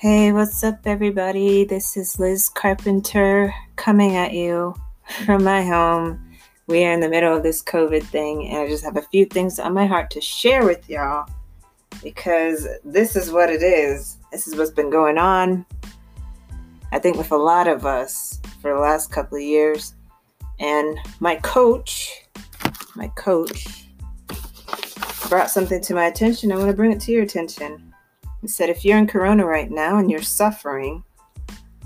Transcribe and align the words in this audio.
Hey, 0.00 0.32
what's 0.32 0.64
up, 0.64 0.86
everybody? 0.86 1.64
This 1.64 1.94
is 1.94 2.18
Liz 2.18 2.48
Carpenter 2.48 3.54
coming 3.76 4.16
at 4.16 4.32
you 4.32 4.74
from 5.26 5.44
my 5.44 5.62
home. 5.62 6.38
We 6.66 6.86
are 6.86 6.92
in 6.92 7.00
the 7.00 7.08
middle 7.10 7.36
of 7.36 7.42
this 7.42 7.62
COVID 7.62 8.04
thing, 8.04 8.48
and 8.48 8.60
I 8.60 8.66
just 8.66 8.82
have 8.82 8.96
a 8.96 9.02
few 9.02 9.26
things 9.26 9.58
on 9.58 9.74
my 9.74 9.84
heart 9.84 10.10
to 10.12 10.20
share 10.22 10.64
with 10.64 10.88
y'all 10.88 11.28
because 12.02 12.66
this 12.82 13.14
is 13.14 13.30
what 13.30 13.50
it 13.50 13.62
is. 13.62 14.16
This 14.32 14.48
is 14.48 14.56
what's 14.56 14.70
been 14.70 14.88
going 14.88 15.18
on, 15.18 15.66
I 16.92 16.98
think, 16.98 17.18
with 17.18 17.30
a 17.30 17.36
lot 17.36 17.68
of 17.68 17.84
us 17.84 18.40
for 18.62 18.72
the 18.72 18.80
last 18.80 19.12
couple 19.12 19.36
of 19.36 19.44
years. 19.44 19.96
And 20.60 20.98
my 21.20 21.36
coach, 21.36 22.24
my 22.96 23.08
coach, 23.18 23.84
brought 25.28 25.50
something 25.50 25.82
to 25.82 25.94
my 25.94 26.06
attention. 26.06 26.52
I 26.52 26.56
want 26.56 26.70
to 26.70 26.74
bring 26.74 26.90
it 26.90 27.00
to 27.00 27.12
your 27.12 27.24
attention. 27.24 27.89
He 28.40 28.48
said, 28.48 28.70
if 28.70 28.84
you're 28.84 28.98
in 28.98 29.06
Corona 29.06 29.44
right 29.44 29.70
now 29.70 29.98
and 29.98 30.10
you're 30.10 30.22
suffering, 30.22 31.04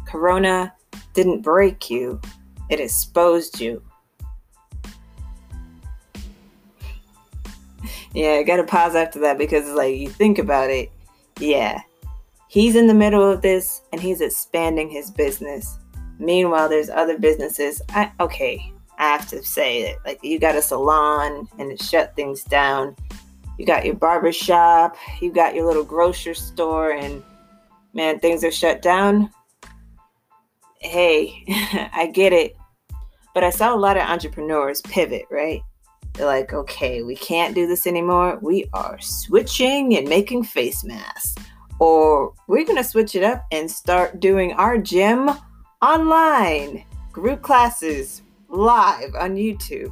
Corona 0.06 0.72
didn't 1.12 1.42
break 1.42 1.90
you, 1.90 2.20
it 2.70 2.80
exposed 2.80 3.60
you. 3.60 3.82
yeah, 8.14 8.34
I 8.34 8.42
gotta 8.44 8.64
pause 8.64 8.94
after 8.94 9.18
that 9.20 9.38
because, 9.38 9.68
like, 9.70 9.96
you 9.96 10.08
think 10.08 10.38
about 10.38 10.70
it, 10.70 10.90
yeah, 11.40 11.80
he's 12.48 12.76
in 12.76 12.86
the 12.86 12.94
middle 12.94 13.28
of 13.28 13.42
this 13.42 13.82
and 13.92 14.00
he's 14.00 14.20
expanding 14.20 14.88
his 14.88 15.10
business. 15.10 15.78
Meanwhile, 16.20 16.68
there's 16.68 16.90
other 16.90 17.18
businesses. 17.18 17.82
I 17.90 18.12
okay, 18.20 18.72
I 18.98 19.08
have 19.08 19.28
to 19.30 19.42
say 19.42 19.82
that, 19.82 19.96
like, 20.06 20.20
you 20.22 20.38
got 20.38 20.54
a 20.54 20.62
salon 20.62 21.48
and 21.58 21.72
it 21.72 21.82
shut 21.82 22.14
things 22.14 22.44
down 22.44 22.94
you 23.58 23.66
got 23.66 23.84
your 23.84 23.94
barber 23.94 24.32
shop, 24.32 24.96
you 25.20 25.32
got 25.32 25.54
your 25.54 25.66
little 25.66 25.84
grocery 25.84 26.34
store, 26.34 26.92
and 26.92 27.22
man, 27.92 28.18
things 28.18 28.44
are 28.44 28.50
shut 28.50 28.82
down. 28.82 29.30
Hey, 30.80 31.44
I 31.92 32.10
get 32.12 32.32
it. 32.32 32.56
But 33.34 33.44
I 33.44 33.50
saw 33.50 33.74
a 33.74 33.76
lot 33.76 33.96
of 33.96 34.04
entrepreneurs 34.04 34.80
pivot, 34.82 35.24
right? 35.30 35.60
They're 36.14 36.26
like, 36.26 36.52
okay, 36.52 37.02
we 37.02 37.16
can't 37.16 37.54
do 37.54 37.66
this 37.66 37.86
anymore. 37.86 38.38
We 38.40 38.66
are 38.72 39.00
switching 39.00 39.96
and 39.96 40.08
making 40.08 40.44
face 40.44 40.84
masks. 40.84 41.34
Or 41.80 42.32
we're 42.46 42.64
going 42.64 42.76
to 42.76 42.84
switch 42.84 43.16
it 43.16 43.24
up 43.24 43.44
and 43.50 43.68
start 43.68 44.20
doing 44.20 44.52
our 44.52 44.78
gym 44.78 45.30
online, 45.82 46.84
group 47.10 47.42
classes 47.42 48.22
live 48.48 49.14
on 49.16 49.34
YouTube. 49.34 49.90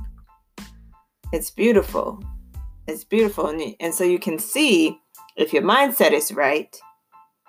It's 1.33 1.51
beautiful. 1.51 2.23
It's 2.87 3.05
beautiful. 3.05 3.49
And, 3.49 3.75
and 3.81 3.95
so 3.95 4.05
you 4.05 4.19
can 4.19 4.39
see 4.39 4.99
if 5.37 5.53
your 5.53 5.63
mindset 5.63 6.13
is 6.13 6.33
right, 6.33 6.77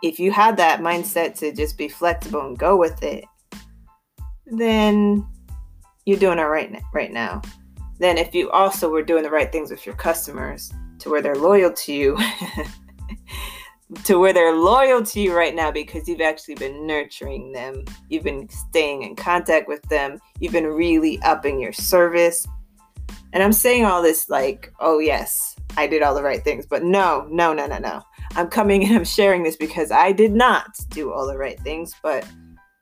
if 0.02 0.20
you 0.20 0.32
have 0.32 0.58
that 0.58 0.82
mindset 0.82 1.38
to 1.40 1.54
just 1.54 1.78
be 1.78 1.88
flexible 1.88 2.46
and 2.46 2.58
go 2.58 2.78
with 2.78 3.02
it, 3.04 3.26
then 4.46 5.28
you're 6.06 6.20
doing 6.20 6.40
it 6.40 6.44
right, 6.44 6.82
right 6.94 7.12
now. 7.12 7.42
Then 8.00 8.18
if 8.18 8.36
you 8.36 8.52
also 8.52 8.90
were 8.90 9.04
doing 9.04 9.24
the 9.24 9.30
right 9.30 9.52
things 9.52 9.72
with 9.72 9.86
your 9.86 9.96
customers 9.96 10.72
to 11.00 11.10
where 11.10 11.22
they're 11.22 11.36
loyal 11.36 11.72
to 11.72 11.94
you, 11.94 12.18
to 14.04 14.20
where 14.20 14.34
they're 14.34 14.56
loyal 14.56 15.04
to 15.06 15.22
you 15.22 15.36
right 15.36 15.56
now 15.56 15.72
because 15.72 16.08
you've 16.08 16.22
actually 16.22 16.56
been 16.56 16.86
nurturing 16.86 17.52
them. 17.52 17.86
You've 18.10 18.24
been 18.24 18.50
staying 18.50 19.04
in 19.04 19.16
contact 19.16 19.68
with 19.68 19.82
them. 19.84 20.20
You've 20.40 20.54
been 20.54 20.68
really 20.68 21.22
upping 21.22 21.60
your 21.60 21.74
service. 21.74 22.48
And 23.34 23.42
I'm 23.42 23.52
saying 23.52 23.84
all 23.84 24.04
this 24.04 24.30
like, 24.30 24.72
oh, 24.80 25.00
yes, 25.00 25.56
I 25.76 25.88
did 25.88 26.04
all 26.04 26.14
the 26.14 26.22
right 26.22 26.44
things. 26.44 26.68
But 26.68 26.84
no, 26.84 27.28
no, 27.32 27.52
no, 27.52 27.66
no, 27.66 27.80
no. 27.80 28.04
I'm 28.36 28.48
coming 28.48 28.86
and 28.86 28.96
I'm 28.96 29.04
sharing 29.04 29.42
this 29.42 29.56
because 29.56 29.92
I 29.92 30.12
did 30.12 30.32
not 30.32 30.68
do 30.90 31.12
all 31.12 31.28
the 31.28 31.38
right 31.38 31.60
things. 31.60 31.94
But 32.04 32.26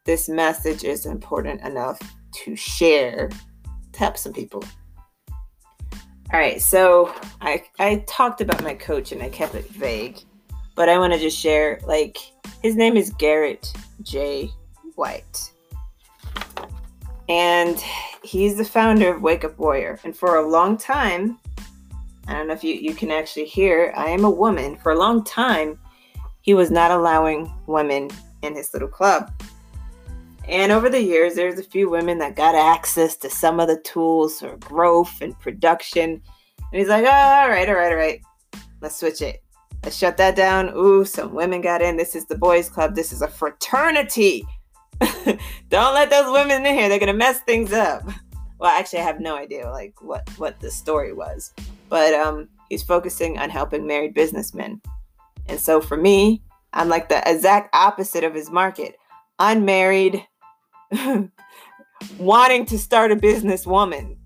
this 0.05 0.27
message 0.27 0.83
is 0.83 1.05
important 1.05 1.61
enough 1.61 1.99
to 2.43 2.55
share 2.55 3.29
to 3.93 3.99
help 3.99 4.17
some 4.17 4.33
people. 4.33 4.63
All 6.33 6.39
right, 6.39 6.61
so 6.61 7.13
I, 7.41 7.63
I 7.79 8.03
talked 8.07 8.39
about 8.39 8.63
my 8.63 8.73
coach 8.73 9.11
and 9.11 9.21
I 9.21 9.29
kept 9.29 9.53
it 9.53 9.67
vague, 9.67 10.17
but 10.75 10.87
I 10.87 10.97
want 10.97 11.11
to 11.13 11.19
just 11.19 11.37
share 11.37 11.79
like 11.85 12.17
his 12.61 12.75
name 12.75 12.95
is 12.95 13.09
Garrett 13.11 13.73
J. 14.01 14.49
White. 14.95 15.51
And 17.31 17.81
he's 18.23 18.57
the 18.57 18.65
founder 18.65 19.15
of 19.15 19.21
Wake 19.21 19.45
Up 19.45 19.57
Warrior. 19.57 20.01
And 20.03 20.13
for 20.13 20.35
a 20.35 20.45
long 20.45 20.77
time, 20.77 21.39
I 22.27 22.33
don't 22.33 22.47
know 22.47 22.53
if 22.53 22.61
you, 22.61 22.73
you 22.73 22.93
can 22.93 23.09
actually 23.09 23.45
hear, 23.45 23.93
I 23.95 24.09
am 24.09 24.25
a 24.25 24.29
woman. 24.29 24.75
For 24.75 24.91
a 24.91 24.97
long 24.97 25.23
time, 25.23 25.79
he 26.41 26.53
was 26.53 26.69
not 26.69 26.91
allowing 26.91 27.49
women 27.67 28.09
in 28.41 28.53
his 28.53 28.73
little 28.73 28.89
club. 28.89 29.31
And 30.49 30.73
over 30.73 30.89
the 30.89 31.01
years, 31.01 31.33
there's 31.33 31.57
a 31.57 31.63
few 31.63 31.89
women 31.89 32.17
that 32.17 32.35
got 32.35 32.53
access 32.53 33.15
to 33.17 33.29
some 33.29 33.61
of 33.61 33.69
the 33.69 33.79
tools 33.79 34.41
for 34.41 34.57
growth 34.57 35.21
and 35.21 35.39
production. 35.39 36.09
And 36.09 36.79
he's 36.79 36.89
like, 36.89 37.05
oh, 37.05 37.09
all 37.09 37.47
right, 37.47 37.69
all 37.69 37.75
right, 37.75 37.93
all 37.93 37.97
right. 37.97 38.21
Let's 38.81 38.99
switch 38.99 39.21
it. 39.21 39.41
Let's 39.85 39.95
shut 39.95 40.17
that 40.17 40.35
down. 40.35 40.73
Ooh, 40.75 41.05
some 41.05 41.33
women 41.33 41.61
got 41.61 41.81
in. 41.81 41.95
This 41.95 42.13
is 42.13 42.25
the 42.25 42.37
boys' 42.37 42.69
club. 42.69 42.93
This 42.93 43.13
is 43.13 43.21
a 43.21 43.27
fraternity. 43.29 44.45
Don't 45.69 45.93
let 45.93 46.09
those 46.09 46.31
women 46.31 46.65
in 46.65 46.73
here. 46.73 46.89
They're 46.89 46.99
gonna 46.99 47.13
mess 47.13 47.39
things 47.39 47.73
up. 47.73 48.03
Well, 48.59 48.71
actually, 48.71 48.99
I 48.99 49.03
have 49.03 49.19
no 49.19 49.35
idea 49.35 49.69
like 49.69 50.01
what 50.01 50.29
what 50.37 50.59
the 50.59 50.71
story 50.71 51.13
was, 51.13 51.53
but 51.89 52.13
um, 52.13 52.49
he's 52.69 52.83
focusing 52.83 53.37
on 53.37 53.49
helping 53.49 53.87
married 53.87 54.13
businessmen, 54.13 54.81
and 55.47 55.59
so 55.59 55.81
for 55.81 55.97
me, 55.97 56.41
I'm 56.73 56.89
like 56.89 57.09
the 57.09 57.21
exact 57.29 57.75
opposite 57.75 58.23
of 58.23 58.33
his 58.33 58.49
market. 58.49 58.95
Unmarried, 59.39 60.25
wanting 62.19 62.65
to 62.67 62.77
start 62.77 63.11
a 63.11 63.15
business 63.15 63.65
woman. 63.65 64.17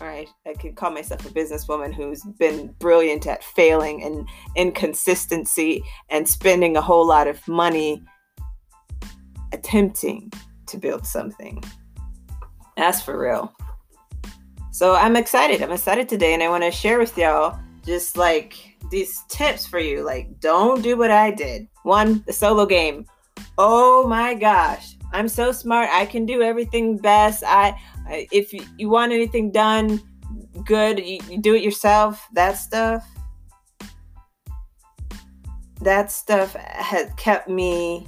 All 0.00 0.06
right, 0.06 0.28
I 0.46 0.52
could 0.52 0.76
call 0.76 0.92
myself 0.92 1.26
a 1.26 1.30
businesswoman 1.30 1.92
who's 1.92 2.22
been 2.38 2.68
brilliant 2.78 3.26
at 3.26 3.42
failing 3.42 4.04
and 4.04 4.28
inconsistency 4.54 5.82
and 6.08 6.28
spending 6.28 6.76
a 6.76 6.82
whole 6.82 7.06
lot 7.06 7.26
of 7.26 7.46
money 7.48 8.04
attempting 9.52 10.32
to 10.66 10.78
build 10.78 11.06
something. 11.06 11.62
That's 12.76 13.02
for 13.02 13.18
real. 13.18 13.52
So 14.72 14.94
I'm 14.94 15.16
excited. 15.16 15.62
I'm 15.62 15.72
excited 15.72 16.08
today, 16.08 16.34
and 16.34 16.42
I 16.42 16.48
want 16.48 16.62
to 16.62 16.70
share 16.70 16.98
with 16.98 17.16
y'all 17.18 17.58
just 17.84 18.16
like 18.16 18.76
these 18.90 19.22
tips 19.28 19.66
for 19.66 19.78
you. 19.78 20.04
Like, 20.04 20.38
don't 20.40 20.82
do 20.82 20.96
what 20.96 21.10
I 21.10 21.30
did. 21.30 21.66
One, 21.82 22.22
the 22.26 22.32
solo 22.32 22.66
game. 22.66 23.06
Oh 23.56 24.06
my 24.06 24.34
gosh, 24.34 24.96
I'm 25.12 25.26
so 25.26 25.50
smart. 25.52 25.88
I 25.90 26.06
can 26.06 26.26
do 26.26 26.42
everything 26.42 26.96
best. 26.96 27.42
I, 27.44 27.76
I 28.06 28.28
if 28.30 28.52
you, 28.52 28.64
you 28.76 28.88
want 28.88 29.12
anything 29.12 29.50
done 29.50 30.00
good, 30.64 30.98
you, 30.98 31.18
you 31.28 31.40
do 31.40 31.54
it 31.54 31.62
yourself. 31.62 32.28
That 32.32 32.52
stuff. 32.52 33.06
That 35.80 36.10
stuff 36.10 36.54
has 36.54 37.10
kept 37.16 37.48
me 37.48 38.06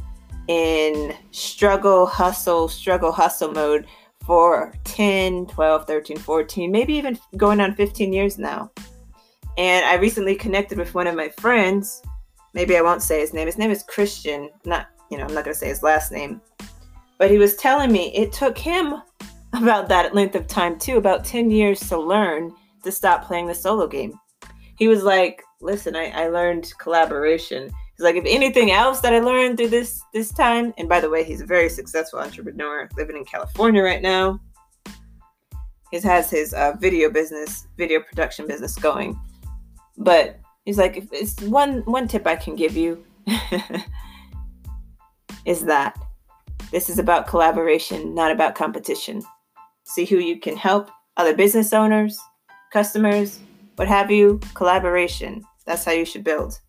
in 0.50 1.14
struggle, 1.30 2.06
hustle, 2.06 2.66
struggle, 2.66 3.12
hustle 3.12 3.52
mode 3.52 3.86
for 4.26 4.74
10, 4.82 5.46
12, 5.46 5.86
13, 5.86 6.16
14, 6.16 6.72
maybe 6.72 6.92
even 6.94 7.16
going 7.36 7.60
on 7.60 7.72
15 7.76 8.12
years 8.12 8.36
now. 8.36 8.68
And 9.56 9.86
I 9.86 9.94
recently 9.94 10.34
connected 10.34 10.76
with 10.76 10.92
one 10.92 11.06
of 11.06 11.14
my 11.14 11.28
friends. 11.28 12.02
Maybe 12.52 12.76
I 12.76 12.80
won't 12.82 13.00
say 13.00 13.20
his 13.20 13.32
name. 13.32 13.46
His 13.46 13.58
name 13.58 13.70
is 13.70 13.84
Christian. 13.84 14.50
Not, 14.64 14.88
you 15.08 15.18
know, 15.18 15.24
I'm 15.24 15.34
not 15.34 15.44
going 15.44 15.54
to 15.54 15.58
say 15.58 15.68
his 15.68 15.84
last 15.84 16.10
name. 16.10 16.40
But 17.16 17.30
he 17.30 17.38
was 17.38 17.54
telling 17.54 17.92
me 17.92 18.12
it 18.12 18.32
took 18.32 18.58
him 18.58 18.94
about 19.52 19.88
that 19.88 20.16
length 20.16 20.34
of 20.34 20.48
time 20.48 20.80
too, 20.80 20.96
about 20.96 21.24
10 21.24 21.52
years 21.52 21.78
to 21.90 21.96
learn 21.96 22.52
to 22.82 22.91
stop 22.91 23.24
playing 23.24 23.46
the 23.46 23.54
solo 23.54 23.86
game. 23.86 24.18
He 24.78 24.88
was 24.88 25.04
like, 25.04 25.44
listen, 25.60 25.94
I, 25.94 26.06
I 26.06 26.26
learned 26.26 26.72
collaboration 26.78 27.70
like 28.00 28.16
if 28.16 28.24
anything 28.26 28.70
else 28.70 29.00
that 29.00 29.12
I 29.12 29.20
learned 29.20 29.58
through 29.58 29.68
this 29.68 30.02
this 30.12 30.32
time, 30.32 30.72
and 30.78 30.88
by 30.88 31.00
the 31.00 31.10
way, 31.10 31.24
he's 31.24 31.41
a 31.41 31.47
very 31.47 31.68
successful 31.68 32.18
entrepreneur 32.18 32.88
living 32.97 33.16
in 33.16 33.24
California 33.24 33.82
right 33.82 34.02
now. 34.02 34.41
He 35.91 36.00
has 36.00 36.30
his 36.30 36.54
uh, 36.54 36.74
video 36.78 37.10
business, 37.10 37.66
video 37.76 38.00
production 38.00 38.47
business 38.47 38.76
going. 38.76 39.18
But 39.98 40.38
he's 40.64 40.78
like, 40.78 40.97
if 40.97 41.12
it's 41.12 41.41
one 41.42 41.80
one 41.80 42.08
tip 42.08 42.26
I 42.26 42.36
can 42.36 42.56
give 42.56 42.76
you 42.76 43.04
is 45.44 45.64
that 45.64 45.98
this 46.70 46.88
is 46.88 46.98
about 46.98 47.26
collaboration, 47.26 48.14
not 48.14 48.30
about 48.30 48.54
competition. 48.54 49.22
See 49.84 50.04
who 50.04 50.18
you 50.18 50.38
can 50.38 50.56
help, 50.56 50.91
other 51.16 51.34
business 51.34 51.72
owners, 51.72 52.18
customers, 52.72 53.41
what 53.76 53.88
have 53.88 54.10
you, 54.10 54.38
collaboration. 54.54 55.44
That's 55.66 55.84
how 55.84 55.92
you 55.92 56.04
should 56.04 56.22
build. 56.22 56.60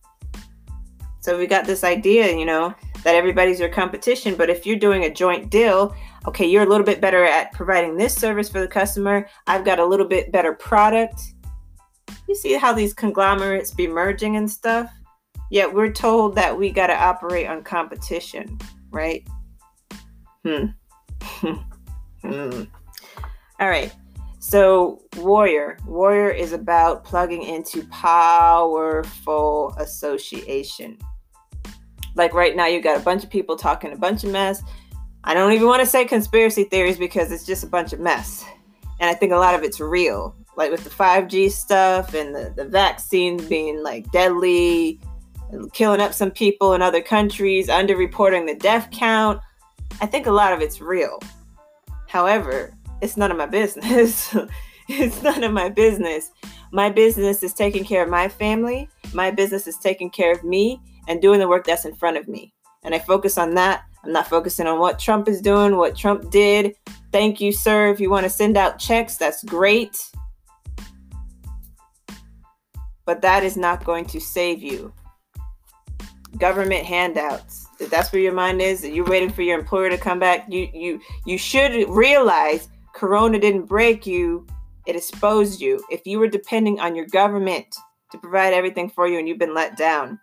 So 1.22 1.38
we 1.38 1.46
got 1.46 1.66
this 1.66 1.84
idea, 1.84 2.36
you 2.36 2.46
know, 2.46 2.74
that 3.04 3.16
everybody's 3.16 3.60
your 3.60 3.70
competition. 3.70 4.36
But 4.36 4.50
if 4.50 4.66
you're 4.66 4.76
doing 4.76 5.06
a 5.06 5.14
joint 5.14 5.52
deal, 5.52 5.96
okay, 6.28 6.46
you're 6.48 6.64
a 6.64 6.70
little 6.70 6.86
bit 6.86 7.00
better 7.00 7.24
at 7.24 7.54
providing 7.54 7.96
this 7.96 8.16
service 8.16 8.50
for 8.50 8.60
the 8.60 8.68
customer. 8.68 9.28
I've 9.46 9.64
got 9.64 9.80
a 9.80 9.86
little 9.86 10.08
bit 10.08 10.32
better 10.32 10.54
product. 10.54 11.22
You 12.28 12.36
see 12.36 12.54
how 12.54 12.74
these 12.74 12.94
conglomerates 12.94 13.72
be 13.72 13.88
merging 13.88 14.36
and 14.36 14.50
stuff? 14.50 14.92
Yet 15.52 15.72
we're 15.72 15.92
told 15.92 16.36
that 16.36 16.58
we 16.58 16.72
got 16.72 16.88
to 16.88 16.96
operate 16.96 17.48
on 17.48 17.64
competition, 17.64 18.58
right? 18.90 19.28
Hmm. 20.44 20.66
hmm. 22.24 22.64
All 23.60 23.70
right. 23.70 23.94
So, 24.40 25.04
warrior. 25.18 25.78
Warrior 25.86 26.32
is 26.32 26.52
about 26.52 27.04
plugging 27.04 27.44
into 27.44 27.86
powerful 27.90 29.76
association. 29.78 30.98
Like 32.16 32.34
right 32.34 32.56
now, 32.56 32.68
you 32.68 32.82
got 32.82 33.00
a 33.00 33.04
bunch 33.04 33.24
of 33.24 33.30
people 33.30 33.56
talking 33.56 33.92
a 33.92 33.98
bunch 33.98 34.24
of 34.24 34.32
mess. 34.32 34.62
I 35.24 35.34
don't 35.34 35.54
even 35.54 35.68
want 35.68 35.82
to 35.82 35.86
say 35.86 36.06
conspiracy 36.06 36.64
theories 36.64 36.98
because 36.98 37.32
it's 37.32 37.46
just 37.46 37.64
a 37.64 37.68
bunch 37.68 37.94
of 37.94 38.00
mess. 38.00 38.44
And 39.00 39.10
I 39.10 39.14
think 39.14 39.32
a 39.32 39.38
lot 39.38 39.56
of 39.56 39.64
it's 39.64 39.80
real. 39.80 40.36
Like 40.58 40.72
with 40.72 40.84
the 40.84 40.90
5G 40.90 41.52
stuff 41.52 42.14
and 42.14 42.36
the, 42.36 42.54
the 42.56 42.66
vaccines 42.66 43.46
being 43.46 43.82
like 43.84 44.12
deadly, 44.12 45.00
killing 45.74 46.02
up 46.02 46.14
some 46.14 46.32
people 46.32 46.74
in 46.74 46.82
other 46.82 47.02
countries, 47.02 47.68
underreporting 47.68 48.48
the 48.48 48.56
death 48.56 48.90
count. 48.92 49.40
I 50.02 50.06
think 50.06 50.26
a 50.26 50.32
lot 50.32 50.54
of 50.54 50.62
it's 50.62 50.82
real. 50.82 51.20
However, 52.08 52.74
it's 53.02 53.18
none 53.18 53.32
of 53.32 53.38
my 53.38 53.46
business. 53.46 54.36
it's 54.90 55.22
none 55.22 55.44
of 55.44 55.54
my 55.54 55.70
business. 55.70 56.32
My 56.72 56.90
business 56.90 57.44
is 57.44 57.54
taking 57.54 57.84
care 57.84 58.04
of 58.04 58.10
my 58.10 58.28
family. 58.28 58.90
My 59.14 59.32
business 59.32 59.68
is 59.68 59.78
taking 59.78 60.10
care 60.10 60.32
of 60.32 60.44
me 60.44 60.82
and 61.08 61.22
doing 61.22 61.40
the 61.40 61.48
work 61.48 61.66
that's 61.66 61.86
in 61.86 61.96
front 61.96 62.18
of 62.18 62.28
me. 62.28 62.54
And 62.84 62.96
I 62.96 63.00
focus 63.00 63.38
on 63.38 63.54
that. 63.56 63.84
I'm 64.04 64.12
not 64.12 64.28
focusing 64.28 64.68
on 64.68 64.80
what 64.80 64.98
Trump 64.98 65.28
is 65.28 65.42
doing, 65.42 65.78
what 65.78 65.96
Trump 65.96 66.32
did. 66.32 66.76
Thank 67.12 67.40
you, 67.40 67.52
sir. 67.52 67.90
If 67.90 68.00
you 68.00 68.10
want 68.10 68.24
to 68.24 68.30
send 68.30 68.58
out 68.58 68.80
checks, 68.80 69.18
that's 69.18 69.44
great. 69.44 70.02
But 73.06 73.22
that 73.22 73.44
is 73.44 73.58
not 73.58 73.84
going 73.84 74.06
to 74.06 74.20
save 74.20 74.64
you. 74.64 74.94
Government 76.38 76.86
handouts. 76.86 77.68
If 77.80 77.90
that's 77.90 78.12
where 78.12 78.22
your 78.22 78.34
mind 78.34 78.62
is, 78.62 78.86
you're 78.86 79.06
waiting 79.06 79.32
for 79.32 79.42
your 79.42 79.60
employer 79.60 79.90
to 79.90 79.98
come 79.98 80.20
back, 80.20 80.46
you 80.48 80.70
you 80.74 81.02
you 81.26 81.38
should 81.38 81.90
realize 81.90 82.70
Corona 82.94 83.40
didn't 83.40 83.66
break 83.66 84.06
you, 84.06 84.46
it 84.86 84.96
exposed 84.96 85.62
you. 85.62 85.84
If 85.90 86.06
you 86.06 86.20
were 86.20 86.28
depending 86.28 86.80
on 86.80 86.96
your 86.96 87.06
government 87.08 87.76
to 88.12 88.18
provide 88.18 88.54
everything 88.54 88.90
for 88.90 89.08
you 89.08 89.20
and 89.20 89.28
you've 89.28 89.40
been 89.40 89.54
let 89.54 89.78
down, 89.78 90.20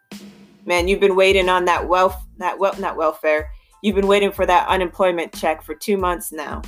man, 0.68 0.86
you've 0.86 1.00
been 1.00 1.16
waiting 1.16 1.48
on 1.48 1.64
that 1.64 1.88
wealth, 1.88 2.14
that 2.36 2.58
well, 2.58 2.74
not 2.78 2.96
welfare. 2.96 3.50
You've 3.82 3.96
been 3.96 4.06
waiting 4.06 4.30
for 4.30 4.44
that 4.44 4.68
unemployment 4.68 5.32
check 5.32 5.62
for 5.62 5.74
two 5.74 5.96
months 5.96 6.30
now. 6.30 6.60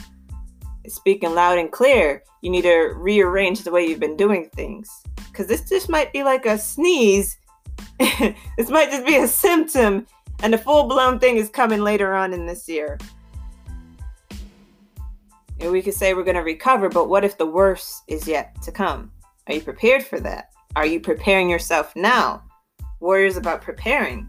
Speaking 0.89 1.35
loud 1.35 1.59
and 1.59 1.71
clear. 1.71 2.23
You 2.41 2.51
need 2.51 2.63
to 2.63 2.95
rearrange 2.97 3.63
the 3.63 3.71
way 3.71 3.87
you've 3.87 4.01
been 4.01 4.17
doing 4.17 4.49
things. 4.57 4.89
Because 5.29 5.47
this 5.47 5.69
just 5.69 5.91
might 5.91 6.13
be 6.15 6.25
like 6.25 6.47
a 6.47 6.57
sneeze. 6.57 7.37
this 7.99 8.71
might 8.71 8.91
just 8.91 9.07
be 9.07 9.17
a 9.17 9.29
symptom, 9.29 10.07
and 10.43 10.55
the 10.55 10.59
full 10.59 10.85
blown 10.85 11.19
thing 11.19 11.37
is 11.37 11.51
coming 11.51 11.83
later 11.83 12.15
on 12.15 12.33
in 12.33 12.47
this 12.47 12.67
year. 12.67 12.99
And 15.61 15.71
we 15.71 15.83
could 15.83 15.93
say 15.93 16.15
we're 16.15 16.25
going 16.25 16.37
to 16.37 16.43
recover, 16.43 16.89
but 16.89 17.11
what 17.11 17.25
if 17.25 17.37
the 17.37 17.45
worst 17.45 18.03
is 18.09 18.27
yet 18.27 18.61
to 18.63 18.73
come? 18.73 19.13
Are 19.47 19.53
you 19.53 19.61
prepared 19.61 20.03
for 20.03 20.19
that? 20.21 20.53
Are 20.75 20.87
you 20.87 21.01
preparing 21.01 21.51
yourself 21.51 21.95
now? 21.95 22.43
Warrior 23.01 23.27
is 23.27 23.39
about 23.39 23.63
preparing. 23.63 24.29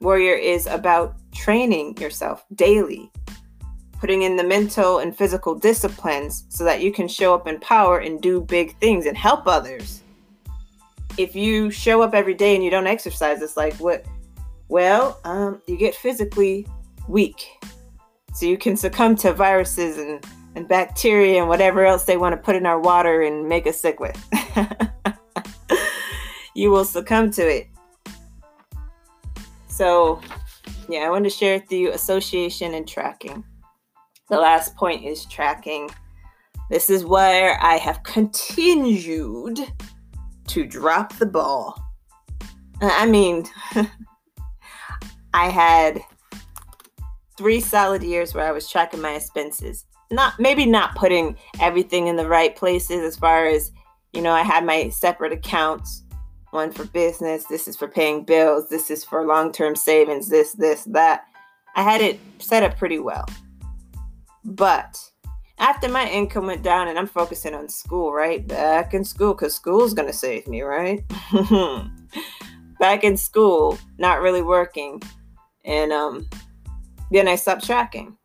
Warrior 0.00 0.34
is 0.34 0.66
about 0.66 1.14
training 1.32 1.96
yourself 1.98 2.44
daily, 2.56 3.10
putting 4.00 4.22
in 4.22 4.36
the 4.36 4.42
mental 4.42 4.98
and 4.98 5.16
physical 5.16 5.54
disciplines 5.54 6.44
so 6.48 6.64
that 6.64 6.82
you 6.82 6.92
can 6.92 7.06
show 7.06 7.34
up 7.34 7.46
in 7.46 7.60
power 7.60 8.00
and 8.00 8.20
do 8.20 8.40
big 8.40 8.76
things 8.78 9.06
and 9.06 9.16
help 9.16 9.46
others. 9.46 10.02
If 11.18 11.36
you 11.36 11.70
show 11.70 12.02
up 12.02 12.14
every 12.14 12.34
day 12.34 12.56
and 12.56 12.64
you 12.64 12.70
don't 12.70 12.88
exercise, 12.88 13.40
it's 13.42 13.56
like 13.56 13.74
what? 13.74 14.04
Well, 14.68 15.20
um, 15.24 15.62
you 15.68 15.76
get 15.76 15.94
physically 15.94 16.66
weak. 17.06 17.46
So 18.34 18.46
you 18.46 18.58
can 18.58 18.76
succumb 18.76 19.14
to 19.16 19.32
viruses 19.32 19.98
and, 19.98 20.26
and 20.56 20.66
bacteria 20.66 21.38
and 21.38 21.48
whatever 21.48 21.84
else 21.86 22.04
they 22.04 22.16
want 22.16 22.32
to 22.32 22.38
put 22.38 22.56
in 22.56 22.66
our 22.66 22.80
water 22.80 23.22
and 23.22 23.48
make 23.48 23.68
us 23.68 23.80
sick 23.80 24.00
with. 24.00 24.18
you 26.62 26.70
will 26.70 26.84
succumb 26.84 27.28
to 27.28 27.42
it. 27.42 27.66
So, 29.66 30.20
yeah, 30.88 31.00
I 31.00 31.10
want 31.10 31.24
to 31.24 31.30
share 31.30 31.58
with 31.58 31.72
you 31.72 31.90
association 31.90 32.74
and 32.74 32.86
tracking. 32.86 33.42
The 34.28 34.38
last 34.38 34.76
point 34.76 35.04
is 35.04 35.24
tracking. 35.24 35.90
This 36.70 36.88
is 36.88 37.04
where 37.04 37.58
I 37.60 37.78
have 37.78 38.04
continued 38.04 39.58
to 40.46 40.64
drop 40.64 41.18
the 41.18 41.26
ball. 41.26 41.82
Uh, 42.80 42.90
I 42.92 43.06
mean, 43.06 43.44
I 45.34 45.48
had 45.48 46.00
three 47.36 47.58
solid 47.58 48.04
years 48.04 48.34
where 48.34 48.46
I 48.46 48.52
was 48.52 48.70
tracking 48.70 49.00
my 49.00 49.14
expenses. 49.14 49.84
Not 50.12 50.38
maybe 50.38 50.66
not 50.66 50.94
putting 50.94 51.36
everything 51.58 52.06
in 52.06 52.14
the 52.14 52.28
right 52.28 52.54
places 52.54 53.02
as 53.02 53.16
far 53.16 53.46
as, 53.46 53.72
you 54.12 54.22
know, 54.22 54.32
I 54.32 54.42
had 54.42 54.64
my 54.64 54.90
separate 54.90 55.32
accounts 55.32 56.04
one 56.52 56.70
for 56.70 56.84
business, 56.84 57.44
this 57.46 57.66
is 57.66 57.76
for 57.76 57.88
paying 57.88 58.24
bills, 58.24 58.68
this 58.68 58.90
is 58.90 59.04
for 59.04 59.26
long 59.26 59.52
term 59.52 59.74
savings, 59.74 60.28
this, 60.28 60.52
this, 60.52 60.84
that. 60.84 61.24
I 61.74 61.82
had 61.82 62.02
it 62.02 62.20
set 62.38 62.62
up 62.62 62.76
pretty 62.76 62.98
well. 62.98 63.26
But 64.44 64.98
after 65.58 65.88
my 65.88 66.08
income 66.08 66.46
went 66.46 66.62
down 66.62 66.88
and 66.88 66.98
I'm 66.98 67.06
focusing 67.06 67.54
on 67.54 67.68
school, 67.68 68.12
right? 68.12 68.46
Back 68.46 68.92
in 68.92 69.04
school, 69.04 69.32
because 69.32 69.54
school's 69.54 69.94
going 69.94 70.08
to 70.08 70.14
save 70.14 70.46
me, 70.46 70.60
right? 70.62 71.02
Back 72.80 73.04
in 73.04 73.16
school, 73.16 73.78
not 73.96 74.20
really 74.20 74.42
working. 74.42 75.00
And 75.64 75.92
um, 75.92 76.28
then 77.10 77.28
I 77.28 77.36
stopped 77.36 77.64
tracking. 77.64 78.16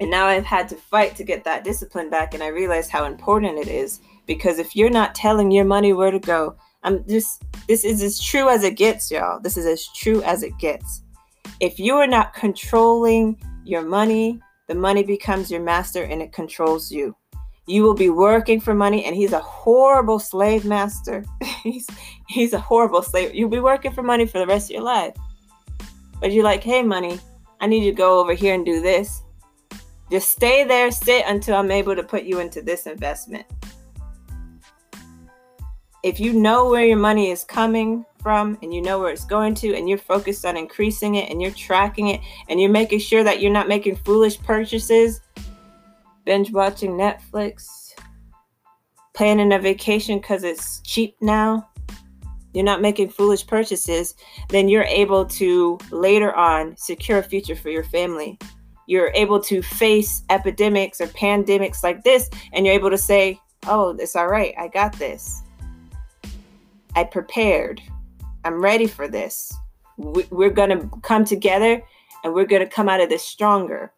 And 0.00 0.10
now 0.10 0.26
I've 0.26 0.46
had 0.46 0.68
to 0.70 0.76
fight 0.76 1.14
to 1.16 1.24
get 1.24 1.44
that 1.44 1.62
discipline 1.62 2.08
back. 2.08 2.32
And 2.32 2.42
I 2.42 2.46
realized 2.46 2.90
how 2.90 3.04
important 3.04 3.58
it 3.58 3.68
is 3.68 4.00
because 4.26 4.58
if 4.58 4.74
you're 4.74 4.88
not 4.88 5.14
telling 5.14 5.50
your 5.50 5.66
money 5.66 5.92
where 5.92 6.10
to 6.10 6.18
go, 6.18 6.56
I'm 6.82 7.06
just, 7.06 7.42
this 7.68 7.84
is 7.84 8.02
as 8.02 8.20
true 8.20 8.48
as 8.48 8.64
it 8.64 8.76
gets, 8.76 9.10
y'all. 9.10 9.40
This 9.40 9.56
is 9.56 9.66
as 9.66 9.86
true 9.88 10.22
as 10.22 10.42
it 10.42 10.56
gets. 10.58 11.02
If 11.60 11.78
you 11.78 11.96
are 11.96 12.06
not 12.06 12.32
controlling 12.32 13.40
your 13.64 13.82
money, 13.82 14.40
the 14.68 14.74
money 14.74 15.02
becomes 15.02 15.50
your 15.50 15.62
master 15.62 16.04
and 16.04 16.22
it 16.22 16.32
controls 16.32 16.90
you. 16.90 17.14
You 17.66 17.82
will 17.82 17.94
be 17.94 18.10
working 18.10 18.60
for 18.60 18.74
money, 18.74 19.04
and 19.04 19.14
he's 19.14 19.32
a 19.32 19.38
horrible 19.38 20.18
slave 20.18 20.64
master. 20.64 21.24
he's 21.62 21.86
he's 22.26 22.52
a 22.52 22.58
horrible 22.58 23.02
slave. 23.02 23.32
You'll 23.32 23.48
be 23.48 23.60
working 23.60 23.92
for 23.92 24.02
money 24.02 24.26
for 24.26 24.38
the 24.38 24.46
rest 24.46 24.70
of 24.70 24.74
your 24.74 24.82
life. 24.82 25.14
But 26.20 26.32
you're 26.32 26.42
like, 26.42 26.64
hey, 26.64 26.82
money, 26.82 27.20
I 27.60 27.68
need 27.68 27.84
you 27.84 27.92
to 27.92 27.96
go 27.96 28.18
over 28.18 28.34
here 28.34 28.54
and 28.54 28.64
do 28.64 28.80
this. 28.80 29.22
Just 30.10 30.30
stay 30.30 30.64
there, 30.64 30.90
sit 30.90 31.24
until 31.28 31.56
I'm 31.56 31.70
able 31.70 31.94
to 31.94 32.02
put 32.02 32.24
you 32.24 32.40
into 32.40 32.60
this 32.60 32.86
investment 32.86 33.46
if 36.02 36.18
you 36.20 36.32
know 36.32 36.68
where 36.68 36.84
your 36.84 36.96
money 36.96 37.30
is 37.30 37.44
coming 37.44 38.04
from 38.22 38.58
and 38.62 38.72
you 38.72 38.82
know 38.82 38.98
where 38.98 39.10
it's 39.10 39.24
going 39.24 39.54
to 39.54 39.74
and 39.74 39.88
you're 39.88 39.98
focused 39.98 40.44
on 40.44 40.56
increasing 40.56 41.14
it 41.14 41.30
and 41.30 41.40
you're 41.40 41.50
tracking 41.52 42.08
it 42.08 42.20
and 42.48 42.60
you're 42.60 42.70
making 42.70 42.98
sure 42.98 43.24
that 43.24 43.40
you're 43.40 43.52
not 43.52 43.68
making 43.68 43.96
foolish 43.96 44.38
purchases 44.40 45.20
binge 46.24 46.52
watching 46.52 46.92
netflix 46.92 47.94
planning 49.14 49.52
a 49.52 49.58
vacation 49.58 50.18
because 50.18 50.44
it's 50.44 50.80
cheap 50.80 51.16
now 51.20 51.66
you're 52.52 52.64
not 52.64 52.80
making 52.80 53.08
foolish 53.08 53.46
purchases 53.46 54.14
then 54.48 54.68
you're 54.68 54.84
able 54.84 55.24
to 55.24 55.78
later 55.90 56.34
on 56.34 56.76
secure 56.76 57.18
a 57.18 57.22
future 57.22 57.54
for 57.54 57.70
your 57.70 57.84
family. 57.84 58.38
You're 58.86 59.12
able 59.14 59.40
to 59.42 59.62
face 59.62 60.24
epidemics 60.30 61.00
or 61.00 61.06
pandemics 61.06 61.84
like 61.84 62.02
this 62.02 62.28
and 62.52 62.66
you're 62.66 62.74
able 62.74 62.90
to 62.90 62.98
say 62.98 63.40
oh 63.66 63.90
it's 63.98 64.16
all 64.16 64.28
right. 64.28 64.54
I 64.58 64.68
got 64.68 64.98
this 64.98 65.42
I 66.94 67.04
prepared. 67.04 67.80
I'm 68.44 68.60
ready 68.60 68.86
for 68.86 69.08
this. 69.08 69.52
We're 69.96 70.50
going 70.50 70.70
to 70.70 70.88
come 71.02 71.24
together 71.24 71.82
and 72.24 72.34
we're 72.34 72.46
going 72.46 72.62
to 72.62 72.68
come 72.68 72.88
out 72.88 73.00
of 73.00 73.08
this 73.08 73.22
stronger. 73.22 73.92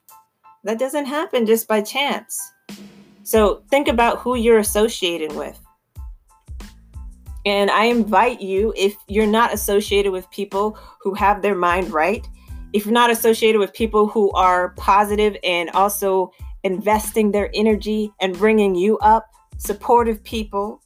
That 0.65 0.79
doesn't 0.79 1.07
happen 1.07 1.47
just 1.47 1.69
by 1.69 1.81
chance. 1.81 2.41
So 3.23 3.63
think 3.71 3.89
about 3.89 4.19
who 4.19 4.35
you're 4.37 4.59
associating 4.59 5.35
with. 5.37 5.59
And 7.45 7.71
I 7.71 7.85
invite 7.87 8.41
you, 8.41 8.73
if 8.77 8.95
you're 9.09 9.27
not 9.27 9.53
associated 9.53 10.13
with 10.13 10.31
people 10.31 10.79
who 11.01 11.15
have 11.15 11.43
their 11.43 11.57
mind 11.57 11.91
right, 11.93 12.27
if 12.73 12.85
you're 12.85 12.93
not 12.93 13.11
associated 13.11 13.59
with 13.59 13.73
people 13.73 14.07
who 14.07 14.31
are 14.33 14.71
positive 14.71 15.37
and 15.43 15.71
also 15.71 16.33
investing 16.65 17.33
their 17.33 17.51
energy 17.55 18.13
and 18.21 18.37
bringing 18.37 18.75
you 18.75 18.99
up, 18.99 19.27
supportive 19.57 20.23
people, 20.25 20.82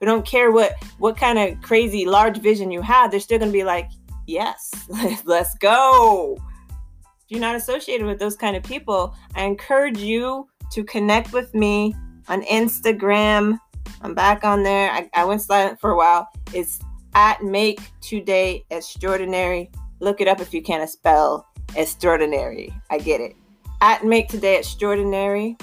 we 0.00 0.06
don't 0.06 0.24
care 0.24 0.50
what 0.50 0.72
what 0.98 1.16
kind 1.16 1.38
of 1.38 1.60
crazy 1.62 2.04
large 2.06 2.38
vision 2.38 2.70
you 2.70 2.82
have. 2.82 3.10
They're 3.10 3.20
still 3.20 3.38
gonna 3.38 3.52
be 3.52 3.64
like, 3.64 3.90
yes, 4.26 4.70
let's 5.24 5.54
go. 5.56 6.38
If 6.68 7.30
you're 7.30 7.40
not 7.40 7.56
associated 7.56 8.06
with 8.06 8.18
those 8.18 8.36
kind 8.36 8.56
of 8.56 8.62
people, 8.62 9.14
I 9.34 9.44
encourage 9.44 9.98
you 9.98 10.48
to 10.72 10.84
connect 10.84 11.32
with 11.32 11.54
me 11.54 11.94
on 12.28 12.42
Instagram. 12.42 13.58
I'm 14.02 14.14
back 14.14 14.44
on 14.44 14.62
there. 14.62 14.90
I, 14.90 15.10
I 15.14 15.24
went 15.24 15.42
silent 15.42 15.80
for 15.80 15.90
a 15.90 15.96
while. 15.96 16.28
It's 16.52 16.78
at 17.14 17.42
make 17.42 17.80
today 18.00 18.64
extraordinary. 18.70 19.70
Look 20.00 20.20
it 20.20 20.28
up 20.28 20.40
if 20.40 20.54
you 20.54 20.62
can't 20.62 20.88
spell 20.88 21.46
extraordinary. 21.74 22.72
I 22.90 22.98
get 22.98 23.20
it. 23.20 23.36
At 23.80 24.04
make 24.04 24.28
today 24.28 24.58
extraordinary 24.58 25.56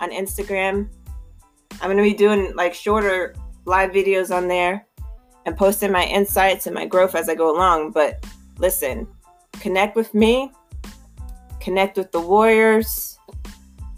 on 0.00 0.10
Instagram. 0.10 0.88
I'm 1.80 1.90
gonna 1.90 2.02
be 2.02 2.14
doing 2.14 2.54
like 2.56 2.74
shorter 2.74 3.34
live 3.64 3.90
videos 3.90 4.34
on 4.34 4.48
there 4.48 4.86
and 5.46 5.56
posting 5.56 5.92
my 5.92 6.04
insights 6.04 6.66
and 6.66 6.74
my 6.74 6.86
growth 6.86 7.14
as 7.14 7.28
I 7.28 7.34
go 7.34 7.54
along. 7.54 7.92
But 7.92 8.24
listen, 8.58 9.06
connect 9.52 9.96
with 9.96 10.12
me, 10.14 10.52
connect 11.60 11.96
with 11.96 12.10
the 12.12 12.20
warriors. 12.20 13.18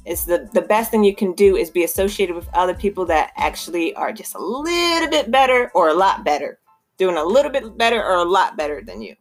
It's 0.05 0.25
the, 0.25 0.49
the 0.53 0.63
best 0.63 0.91
thing 0.91 1.05
you 1.05 1.15
can 1.15 1.33
do 1.35 1.57
is 1.57 1.71
be 1.71 1.85
associated 1.85 2.35
with 2.35 2.49
other 2.55 2.75
people 2.75 3.05
that 3.07 3.33
actually 3.37 3.95
are 3.95 4.13
just 4.13 4.35
a 4.35 4.39
little 4.39 5.09
bit 5.09 5.31
better 5.31 5.71
or 5.75 5.89
a 5.89 5.95
lot 5.95 6.25
better, 6.25 6.59
doing 6.99 7.17
a 7.17 7.25
little 7.25 7.51
bit 7.51 7.77
better 7.77 8.03
or 8.03 8.17
a 8.17 8.25
lot 8.25 8.57
better 8.57 8.83
than 8.83 9.03
you. 9.03 9.15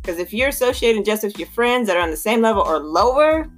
Because 0.00 0.18
if 0.18 0.32
you're 0.32 0.48
associating 0.48 1.04
just 1.04 1.24
with 1.24 1.38
your 1.38 1.48
friends 1.48 1.88
that 1.88 1.96
are 1.96 2.02
on 2.02 2.10
the 2.10 2.16
same 2.16 2.42
level 2.42 2.62
or 2.62 2.78
lower, 2.78 3.50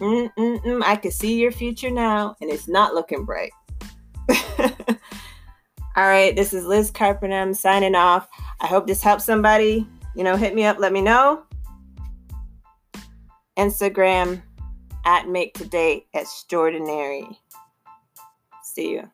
I 0.00 0.98
can 1.00 1.10
see 1.10 1.38
your 1.40 1.52
future 1.52 1.90
now, 1.90 2.36
and 2.40 2.50
it's 2.50 2.68
not 2.68 2.94
looking 2.94 3.24
bright. 3.24 3.50
All 5.96 6.06
right, 6.06 6.34
this 6.36 6.52
is 6.52 6.64
Liz 6.64 6.90
Carpenter 6.90 7.54
signing 7.54 7.94
off. 7.94 8.28
I 8.60 8.66
hope 8.66 8.86
this 8.86 9.02
helps 9.02 9.24
somebody. 9.24 9.86
You 10.14 10.24
know, 10.24 10.36
hit 10.36 10.54
me 10.54 10.64
up, 10.64 10.78
let 10.78 10.92
me 10.92 11.00
know. 11.00 11.42
Instagram 13.58 14.42
at 15.04 15.28
Make 15.28 15.54
Today 15.54 16.06
Extraordinary. 16.14 17.26
See 18.62 18.92
you. 18.92 19.10